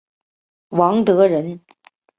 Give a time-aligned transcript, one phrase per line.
[0.69, 1.61] 王德人。